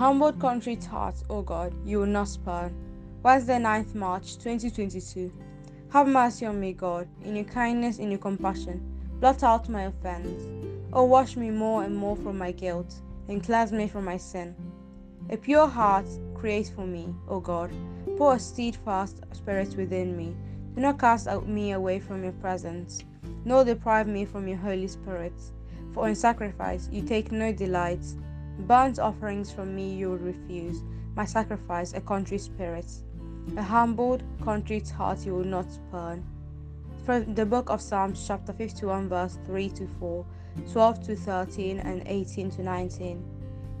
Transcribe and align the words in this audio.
humbled 0.00 0.38
contrite 0.38 0.82
heart, 0.86 1.16
O 1.28 1.42
God, 1.42 1.74
you 1.84 1.98
will 1.98 2.06
not 2.06 2.26
spurn. 2.26 2.74
Wednesday, 3.22 3.58
9th 3.58 3.94
March 3.94 4.38
2022. 4.38 5.30
Have 5.92 6.08
mercy 6.08 6.46
on 6.46 6.58
me, 6.58 6.72
God, 6.72 7.06
in 7.22 7.36
your 7.36 7.44
kindness, 7.44 7.98
in 7.98 8.10
your 8.10 8.18
compassion. 8.18 8.80
Blot 9.20 9.42
out 9.42 9.68
my 9.68 9.82
offense. 9.82 10.42
O 10.94 11.04
wash 11.04 11.36
me 11.36 11.50
more 11.50 11.84
and 11.84 11.94
more 11.94 12.16
from 12.16 12.38
my 12.38 12.50
guilt, 12.50 12.94
and 13.28 13.44
cleanse 13.44 13.72
me 13.72 13.88
from 13.88 14.06
my 14.06 14.16
sin. 14.16 14.56
A 15.28 15.36
pure 15.36 15.66
heart 15.68 16.06
create 16.32 16.72
for 16.74 16.86
me, 16.86 17.14
O 17.28 17.38
God. 17.38 17.70
Pour 18.16 18.36
a 18.36 18.38
steadfast 18.38 19.20
spirit 19.32 19.76
within 19.76 20.16
me. 20.16 20.34
Do 20.76 20.80
not 20.80 20.98
cast 20.98 21.28
me 21.42 21.72
away 21.72 22.00
from 22.00 22.24
your 22.24 22.32
presence, 22.40 23.04
nor 23.44 23.66
deprive 23.66 24.06
me 24.06 24.24
from 24.24 24.48
your 24.48 24.56
Holy 24.56 24.88
Spirit. 24.88 25.34
For 25.92 26.08
in 26.08 26.14
sacrifice 26.14 26.88
you 26.90 27.02
take 27.02 27.30
no 27.30 27.52
delight. 27.52 28.06
Burnt 28.66 28.98
offerings 28.98 29.50
from 29.50 29.74
me 29.74 29.94
you 29.94 30.10
will 30.10 30.18
refuse, 30.18 30.82
my 31.16 31.24
sacrifice 31.24 31.94
a 31.94 32.00
contrite 32.00 32.40
spirit. 32.40 32.86
A 33.56 33.62
humbled, 33.62 34.22
contrite 34.42 34.88
heart 34.90 35.24
you 35.24 35.34
will 35.34 35.44
not 35.44 35.70
spurn. 35.70 36.24
From 37.04 37.34
the 37.34 37.46
book 37.46 37.70
of 37.70 37.80
Psalms, 37.80 38.24
chapter 38.26 38.52
51, 38.52 39.08
verse 39.08 39.38
3 39.46 39.70
to 39.70 39.88
4, 39.98 40.26
12 40.72 41.02
to 41.06 41.16
13, 41.16 41.78
and 41.80 42.02
18 42.06 42.50
to 42.50 42.62
19. 42.62 43.24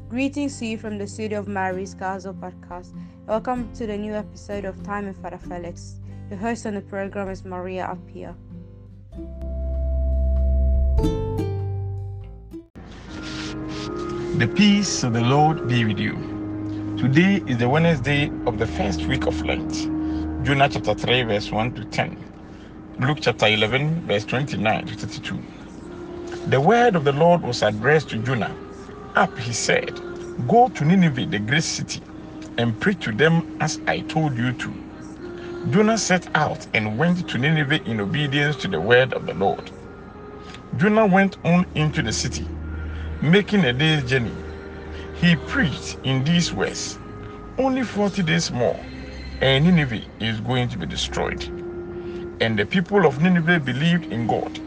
Greetings 0.08 0.58
to 0.58 0.66
you 0.66 0.78
from 0.78 0.98
the 0.98 1.06
studio 1.06 1.38
of 1.38 1.46
Mary's 1.46 1.94
Gazo 1.94 2.34
podcast. 2.34 2.92
Welcome 3.26 3.72
to 3.74 3.86
the 3.86 3.96
new 3.96 4.14
episode 4.14 4.64
of 4.64 4.82
Time 4.82 5.06
with 5.06 5.22
Father 5.22 5.38
Felix. 5.38 6.00
Your 6.30 6.38
host 6.38 6.66
on 6.66 6.74
the 6.74 6.80
program 6.80 7.28
is 7.28 7.44
Maria 7.44 7.96
Pia. 8.12 8.34
The 14.40 14.48
peace 14.48 15.04
of 15.04 15.12
the 15.12 15.20
Lord 15.20 15.68
be 15.68 15.84
with 15.84 15.98
you. 15.98 16.14
Today 16.96 17.42
is 17.46 17.58
the 17.58 17.68
Wednesday 17.68 18.32
of 18.46 18.58
the 18.58 18.66
first 18.66 19.04
week 19.04 19.26
of 19.26 19.38
Lent. 19.44 19.70
Jonah 20.46 20.66
chapter 20.66 20.94
3, 20.94 21.24
verse 21.24 21.52
1 21.52 21.74
to 21.74 21.84
10. 21.84 22.16
Luke 23.00 23.18
chapter 23.20 23.48
11, 23.48 24.00
verse 24.06 24.24
29 24.24 24.86
to 24.86 24.94
32. 24.94 25.38
The 26.46 26.58
word 26.58 26.96
of 26.96 27.04
the 27.04 27.12
Lord 27.12 27.42
was 27.42 27.62
addressed 27.62 28.08
to 28.10 28.16
Jonah. 28.16 28.56
Up, 29.14 29.36
he 29.36 29.52
said, 29.52 30.00
Go 30.48 30.70
to 30.70 30.86
Nineveh, 30.86 31.26
the 31.26 31.38
great 31.38 31.62
city, 31.62 32.00
and 32.56 32.80
preach 32.80 33.00
to 33.00 33.12
them 33.12 33.58
as 33.60 33.78
I 33.86 34.00
told 34.00 34.38
you 34.38 34.54
to. 34.54 34.72
Jonah 35.68 35.98
set 35.98 36.34
out 36.34 36.66
and 36.72 36.96
went 36.96 37.28
to 37.28 37.36
Nineveh 37.36 37.82
in 37.84 38.00
obedience 38.00 38.56
to 38.56 38.68
the 38.68 38.80
word 38.80 39.12
of 39.12 39.26
the 39.26 39.34
Lord. 39.34 39.70
Jonah 40.78 41.04
went 41.04 41.36
on 41.44 41.66
into 41.74 42.00
the 42.00 42.12
city 42.14 42.46
making 43.22 43.64
a 43.64 43.72
day's 43.72 44.04
journey, 44.04 44.36
he 45.14 45.36
preached 45.36 45.98
in 46.04 46.24
these 46.24 46.52
words 46.52 46.98
Only 47.58 47.84
40 47.84 48.24
days 48.24 48.52
more, 48.52 48.84
and 49.40 49.64
Nineveh 49.64 50.02
is 50.20 50.40
going 50.40 50.68
to 50.70 50.78
be 50.78 50.86
destroyed. 50.86 51.44
And 52.40 52.58
the 52.58 52.66
people 52.66 53.06
of 53.06 53.22
Nineveh 53.22 53.60
believed 53.60 54.06
in 54.12 54.26
God. 54.26 54.60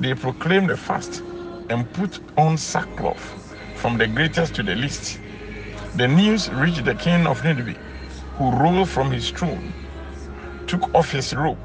They 0.00 0.14
proclaimed 0.14 0.70
a 0.70 0.76
fast 0.76 1.24
and 1.70 1.92
put 1.92 2.20
on 2.38 2.58
sackcloth 2.58 3.36
from 3.74 3.98
the 3.98 4.08
greatest 4.08 4.54
to 4.56 4.62
the 4.64 4.76
least. 4.76 5.20
The 5.96 6.08
news 6.08 6.50
reached 6.50 6.84
the 6.84 6.94
king 6.96 7.26
of 7.26 7.44
Nineveh, 7.44 7.78
who 8.36 8.50
rose 8.52 8.90
from 8.90 9.12
his 9.12 9.30
throne, 9.30 9.74
took 10.66 10.94
off 10.94 11.12
his 11.12 11.34
robe, 11.34 11.60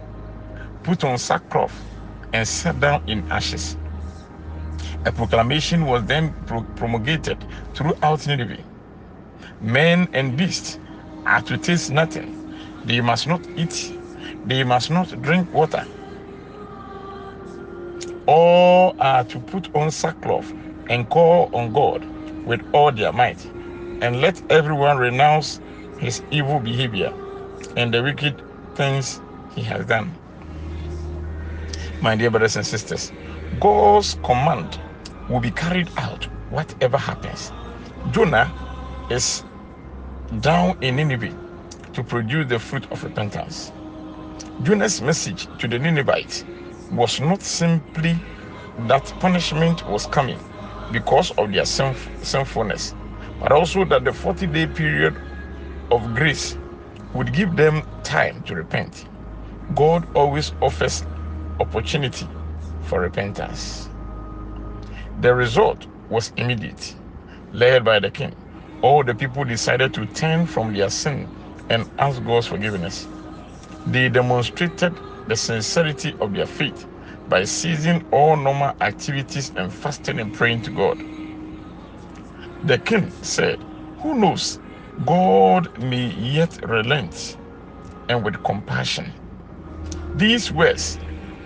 put 0.83 1.03
on 1.03 1.17
sackcloth, 1.17 1.85
and 2.33 2.47
sat 2.47 2.79
down 2.79 3.03
in 3.07 3.29
ashes. 3.31 3.77
A 5.05 5.11
proclamation 5.11 5.85
was 5.85 6.05
then 6.05 6.35
pro- 6.47 6.65
promulgated 6.77 7.45
throughout 7.75 8.27
Nineveh. 8.27 8.63
Men 9.61 10.09
and 10.13 10.37
beasts 10.37 10.79
are 11.25 11.41
to 11.43 11.57
taste 11.57 11.91
nothing. 11.91 12.33
They 12.85 13.01
must 13.01 13.27
not 13.27 13.47
eat. 13.57 13.93
They 14.45 14.63
must 14.63 14.91
not 14.91 15.21
drink 15.21 15.53
water. 15.53 15.85
All 18.27 18.95
are 18.99 19.25
to 19.25 19.39
put 19.41 19.69
on 19.75 19.91
sackcloth 19.91 20.53
and 20.89 21.09
call 21.09 21.49
on 21.53 21.73
God 21.73 22.05
with 22.45 22.61
all 22.73 22.91
their 22.91 23.13
might. 23.13 23.45
And 24.01 24.21
let 24.21 24.41
everyone 24.49 24.97
renounce 24.97 25.61
his 25.99 26.23
evil 26.31 26.59
behavior 26.59 27.13
and 27.75 27.93
the 27.93 28.03
wicked 28.03 28.41
things 28.75 29.21
he 29.55 29.61
has 29.63 29.85
done. 29.85 30.17
My 32.01 32.15
dear 32.15 32.31
brothers 32.31 32.55
and 32.57 32.65
sisters, 32.65 33.13
God's 33.59 34.15
command 34.23 34.79
will 35.29 35.39
be 35.41 35.51
carried 35.51 35.89
out 35.97 36.25
whatever 36.49 36.97
happens. 36.97 37.51
Jonah 38.11 38.51
is 39.09 39.43
down 40.41 40.77
in 40.81 40.97
Nineveh 40.97 41.35
to 41.93 42.03
produce 42.03 42.47
the 42.49 42.59
fruit 42.59 42.91
of 42.91 43.03
repentance. 43.03 43.71
Jonah's 44.63 45.01
message 45.01 45.47
to 45.59 45.67
the 45.67 45.79
Ninevites 45.79 46.45
was 46.91 47.19
not 47.21 47.41
simply 47.43 48.17
that 48.87 49.05
punishment 49.19 49.87
was 49.87 50.07
coming 50.07 50.39
because 50.91 51.31
of 51.31 51.51
their 51.53 51.63
sinf- 51.63 52.09
sinfulness, 52.23 52.95
but 53.39 53.51
also 53.51 53.85
that 53.85 54.05
the 54.05 54.13
40 54.13 54.47
day 54.47 54.67
period 54.67 55.15
of 55.91 56.15
grace 56.15 56.57
would 57.13 57.33
give 57.33 57.55
them 57.55 57.83
time 58.03 58.43
to 58.43 58.55
repent. 58.55 59.05
God 59.75 60.07
always 60.15 60.53
offers 60.61 61.05
opportunity 61.59 62.27
for 62.83 63.01
repentance. 63.01 63.89
The 65.17 65.33
result 65.35 65.87
was 66.09 66.33
immediate. 66.37 66.95
Led 67.53 67.85
by 67.85 67.99
the 67.99 68.11
king, 68.11 68.35
all 68.81 69.03
the 69.03 69.15
people 69.15 69.45
decided 69.45 69.93
to 69.95 70.07
turn 70.07 70.45
from 70.47 70.73
their 70.73 70.89
sin 70.89 71.31
and 71.69 71.89
ask 71.99 72.23
God's 72.23 72.47
forgiveness. 72.47 73.09
They 73.85 74.09
demonstrated 74.09 75.01
the 75.27 75.35
sincerity 75.37 76.15
of 76.21 76.33
their 76.33 76.47
faith 76.47 76.87
by 77.27 77.45
ceasing 77.45 78.03
all 78.11 78.37
normal 78.37 78.75
activities 78.81 79.53
and 79.55 79.73
fasting 79.73 80.19
and 80.19 80.33
praying 80.33 80.63
to 80.63 80.71
God. 80.71 81.03
The 82.63 82.79
king 82.79 83.15
said, 83.21 83.65
Who 83.99 84.15
knows? 84.15 84.59
God 85.05 85.69
may 85.77 86.07
yet 86.07 86.59
relent 86.63 87.37
and 88.09 88.23
with 88.25 88.43
compassion. 88.43 89.13
These 90.15 90.51
words 90.51 90.99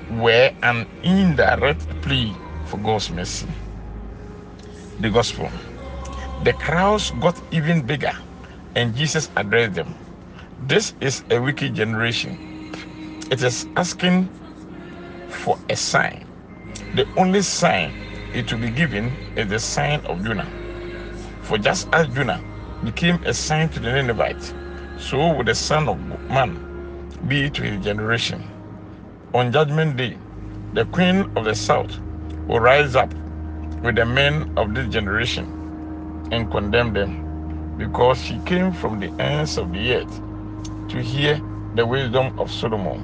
were 0.10 0.52
an 0.64 0.88
indirect 1.04 2.02
plea 2.02 2.42
for 2.70 2.78
God's 2.78 3.10
mercy. 3.10 3.48
The 5.02 5.10
gospel. 5.10 5.50
The 6.44 6.54
crowds 6.54 7.12
got 7.20 7.42
even 7.52 7.82
bigger, 7.82 8.14
and 8.76 8.96
Jesus 8.96 9.30
addressed 9.36 9.74
them. 9.74 9.96
This 10.68 10.94
is 11.02 11.24
a 11.32 11.42
wicked 11.42 11.74
generation. 11.74 12.38
It 13.32 13.42
is 13.42 13.68
asking 13.76 14.30
for 15.30 15.58
a 15.70 15.76
sign. 15.76 16.26
The 16.96 17.08
only 17.18 17.42
sign 17.42 17.92
it 18.34 18.52
will 18.52 18.60
be 18.60 18.70
given 18.70 19.12
is 19.36 19.48
the 19.50 19.60
sign 19.60 20.02
of 20.06 20.24
Jonah. 20.24 20.48
For 21.42 21.58
just 21.58 21.90
as 21.94 22.08
Jonah 22.10 22.44
became 22.84 23.22
a 23.26 23.34
sign 23.34 23.70
to 23.70 23.80
the 23.80 23.92
Ninevites, 23.92 24.54
so 25.00 25.34
will 25.34 25.44
the 25.44 25.56
Son 25.56 25.90
of 25.90 25.98
Man 26.30 26.54
be 27.28 27.50
to 27.50 27.62
his 27.64 27.84
generation. 27.84 28.44
On 29.34 29.52
Judgment 29.52 29.98
Day, 29.98 30.18
the 30.74 30.86
Queen 30.86 31.32
of 31.36 31.46
the 31.46 31.56
South 31.56 32.00
will 32.50 32.60
rise 32.60 32.96
up 32.96 33.14
with 33.84 33.96
the 33.96 34.06
men 34.06 34.52
of 34.58 34.74
this 34.74 34.88
generation 34.90 35.46
and 36.32 36.50
condemn 36.52 36.94
them, 36.94 37.76
because 37.78 38.20
she 38.20 38.40
came 38.40 38.74
from 38.74 39.00
the 39.00 39.10
ends 39.22 39.58
of 39.58 39.72
the 39.72 39.94
earth 39.94 40.22
to 40.90 41.02
hear 41.02 41.40
the 41.76 41.86
wisdom 41.86 42.38
of 42.40 42.52
Solomon. 42.52 43.00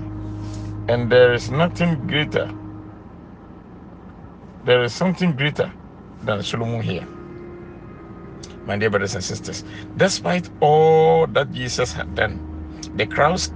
And 0.90 1.12
there 1.12 1.34
is 1.34 1.52
nothing 1.52 2.08
greater, 2.08 2.52
there 4.66 4.84
is 4.84 4.94
something 4.94 5.36
greater 5.36 5.72
than 6.24 6.42
Solomon 6.42 6.82
here. 6.82 7.08
My 8.66 8.78
dear 8.78 8.90
brothers 8.90 9.14
and 9.14 9.24
sisters, 9.24 9.64
despite 9.96 10.50
all 10.60 11.28
that 11.28 11.52
Jesus 11.52 11.94
had 11.94 12.16
done, 12.16 12.42
the 12.96 13.06
crowds 13.06 13.54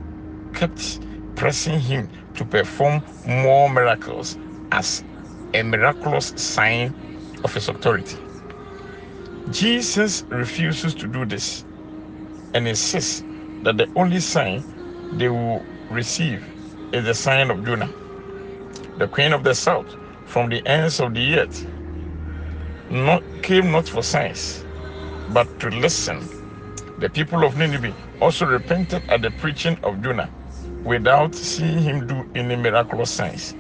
kept 0.53 0.99
pressing 1.35 1.79
him 1.79 2.09
to 2.35 2.45
perform 2.45 3.01
more 3.25 3.69
miracles 3.71 4.37
as 4.71 5.03
a 5.53 5.63
miraculous 5.63 6.33
sign 6.37 6.95
of 7.43 7.53
his 7.53 7.69
authority. 7.69 8.17
Jesus 9.49 10.25
refuses 10.29 10.95
to 10.95 11.07
do 11.07 11.25
this 11.25 11.65
and 12.53 12.67
insists 12.67 13.23
that 13.63 13.77
the 13.77 13.87
only 13.95 14.19
sign 14.21 14.65
they 15.11 15.29
will 15.29 15.67
receive 15.89 16.45
is 16.93 17.05
the 17.05 17.15
sign 17.15 17.51
of 17.51 17.65
Jonah, 17.65 17.93
the 18.97 19.07
queen 19.07 19.33
of 19.33 19.43
the 19.43 19.55
south, 19.55 19.95
from 20.25 20.49
the 20.49 20.65
ends 20.67 20.99
of 20.99 21.13
the 21.13 21.39
earth, 21.39 21.67
not, 22.89 23.23
came 23.43 23.71
not 23.71 23.89
for 23.89 24.03
signs, 24.03 24.65
but 25.27 25.59
to 25.59 25.69
listen. 25.69 26.29
The 26.99 27.09
people 27.09 27.45
of 27.45 27.57
Nineveh 27.57 27.95
also 28.21 28.45
repented 28.45 29.03
at 29.09 29.21
the 29.21 29.31
preaching 29.31 29.77
of 29.83 30.01
Jonah 30.01 30.31
without 30.83 31.35
seeing 31.35 31.79
him 31.81 32.07
do 32.07 32.25
any 32.35 32.55
miraculous 32.55 33.11
signs. 33.11 33.55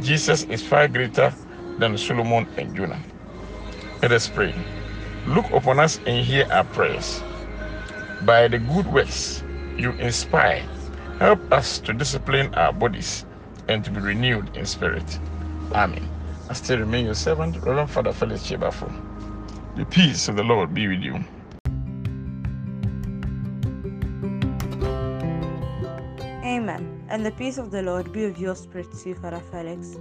Jesus 0.00 0.44
is 0.44 0.62
far 0.62 0.88
greater 0.88 1.34
than 1.78 1.96
Solomon 1.96 2.48
and 2.56 2.74
Jonah. 2.74 3.00
Let 4.02 4.12
us 4.12 4.28
pray. 4.28 4.54
Look 5.26 5.50
upon 5.52 5.78
us 5.80 5.98
and 6.06 6.24
hear 6.24 6.46
our 6.50 6.64
prayers. 6.64 7.22
By 8.22 8.48
the 8.48 8.58
good 8.58 8.86
works 8.92 9.42
you 9.76 9.92
inspire, 9.92 10.66
help 11.18 11.40
us 11.52 11.78
to 11.80 11.92
discipline 11.92 12.54
our 12.54 12.72
bodies 12.72 13.24
and 13.68 13.84
to 13.84 13.90
be 13.90 14.00
renewed 14.00 14.56
in 14.56 14.66
spirit. 14.66 15.18
Amen. 15.72 16.08
I 16.48 16.52
still 16.54 16.78
remain 16.80 17.06
your 17.06 17.14
servant, 17.14 17.56
Reverend 17.56 17.90
Father 17.90 18.12
Felix 18.12 18.42
Chebafo. 18.42 18.92
The 19.76 19.86
peace 19.86 20.28
of 20.28 20.36
the 20.36 20.44
Lord 20.44 20.74
be 20.74 20.88
with 20.88 21.00
you. 21.00 21.24
And 27.14 27.24
the 27.24 27.30
peace 27.30 27.58
of 27.58 27.70
the 27.70 27.80
Lord 27.80 28.12
be 28.12 28.24
with 28.26 28.40
your 28.40 28.56
spirit 28.56 28.88
too, 28.92 29.14
Father 29.14 29.40
Felix. 29.52 29.96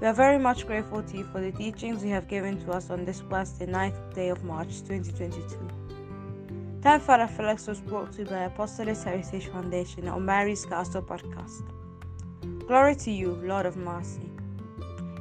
We 0.00 0.08
are 0.08 0.12
very 0.12 0.40
much 0.40 0.66
grateful 0.66 1.04
to 1.04 1.18
you 1.18 1.22
for 1.22 1.40
the 1.40 1.52
teachings 1.52 2.02
you 2.02 2.10
have 2.10 2.26
given 2.26 2.58
to 2.64 2.72
us 2.72 2.90
on 2.90 3.04
this 3.04 3.22
Wednesday, 3.22 3.66
9th 3.66 4.12
day 4.12 4.28
of 4.28 4.42
March 4.42 4.80
2022. 4.80 5.56
Time 6.82 6.98
Father 6.98 7.28
Felix 7.28 7.68
was 7.68 7.80
brought 7.80 8.10
to 8.14 8.22
you 8.22 8.24
by 8.24 8.38
Apostolic 8.38 8.96
Heritage 8.96 9.46
Foundation 9.46 10.08
on 10.08 10.24
Mary's 10.24 10.66
Castle 10.66 11.00
podcast. 11.00 11.62
Glory 12.66 12.96
to 12.96 13.12
you, 13.12 13.34
Lord 13.44 13.64
of 13.64 13.76
mercy. 13.76 14.28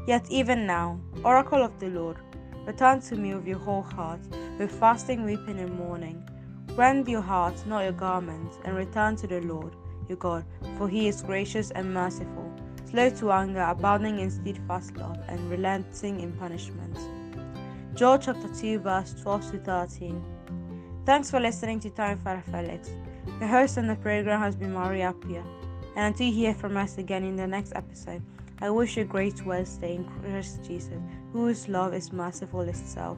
Yet 0.08 0.26
even 0.32 0.66
now, 0.66 1.00
Oracle 1.24 1.62
of 1.62 1.80
the 1.80 1.90
Lord, 1.90 2.18
return 2.66 3.00
to 3.02 3.16
me 3.16 3.36
with 3.36 3.46
your 3.46 3.60
whole 3.60 3.84
heart, 3.84 4.22
with 4.58 4.72
fasting, 4.72 5.24
weeping, 5.24 5.60
and 5.60 5.78
mourning. 5.78 6.28
Rend 6.76 7.08
your 7.08 7.22
heart, 7.22 7.64
not 7.68 7.84
your 7.84 7.92
garment, 7.92 8.54
and 8.66 8.76
return 8.76 9.16
to 9.18 9.28
the 9.28 9.42
Lord, 9.42 9.76
your 10.08 10.18
God, 10.18 10.46
for 10.78 10.88
he 10.88 11.08
is 11.08 11.22
gracious 11.22 11.72
and 11.72 11.94
merciful 11.94 12.48
slow 12.90 13.10
to 13.10 13.32
anger, 13.32 13.62
abounding 13.62 14.20
in 14.20 14.32
steadfast 14.32 14.96
love, 14.98 15.18
and 15.28 15.40
relenting 15.50 16.22
in 16.22 16.32
punishment. 16.34 16.98
Joel 17.96 18.18
chapter 18.18 18.48
2, 18.54 18.80
verse 18.80 19.14
12 19.22 19.52
to 19.52 19.58
13. 19.60 20.24
Thanks 21.06 21.32
for 21.32 21.40
listening 21.40 21.80
to 21.82 21.90
Time 21.90 22.20
Father 22.20 22.44
Felix. 22.52 22.90
The 23.40 23.48
host 23.48 23.78
on 23.78 23.88
the 23.88 23.96
program 23.96 24.40
has 24.40 24.56
been 24.56 24.74
Maria 24.74 25.14
Pia. 25.14 25.44
And 25.96 26.14
until 26.14 26.28
you 26.28 26.34
hear 26.34 26.54
from 26.54 26.78
us 26.78 26.98
again 26.98 27.24
in 27.24 27.36
the 27.36 27.48
next 27.48 27.74
episode, 27.76 28.22
I 28.62 28.70
wish 28.70 28.98
you 28.98 29.04
a 29.04 29.06
great 29.06 29.46
Wednesday 29.46 29.96
in 29.96 30.06
Christ 30.06 30.64
Jesus, 30.64 31.02
whose 31.34 31.68
love 31.68 31.94
is 31.94 32.14
merciful 32.14 32.62
itself. 32.62 33.18